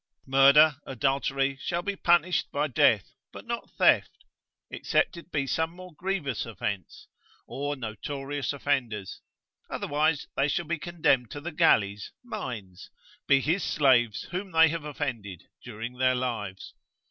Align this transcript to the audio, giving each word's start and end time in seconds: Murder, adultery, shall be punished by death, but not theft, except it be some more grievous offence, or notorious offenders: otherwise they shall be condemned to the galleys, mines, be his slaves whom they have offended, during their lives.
Murder, 0.25 0.77
adultery, 0.87 1.59
shall 1.61 1.83
be 1.83 1.95
punished 1.95 2.51
by 2.51 2.67
death, 2.67 3.11
but 3.31 3.45
not 3.45 3.69
theft, 3.77 4.09
except 4.71 5.15
it 5.15 5.31
be 5.31 5.45
some 5.45 5.69
more 5.69 5.93
grievous 5.93 6.43
offence, 6.43 7.07
or 7.45 7.75
notorious 7.75 8.51
offenders: 8.51 9.21
otherwise 9.69 10.25
they 10.35 10.47
shall 10.47 10.65
be 10.65 10.79
condemned 10.79 11.29
to 11.29 11.39
the 11.39 11.51
galleys, 11.51 12.11
mines, 12.23 12.89
be 13.27 13.39
his 13.41 13.63
slaves 13.63 14.23
whom 14.31 14.49
they 14.51 14.69
have 14.69 14.85
offended, 14.85 15.43
during 15.63 15.93
their 15.99 16.15
lives. 16.15 16.73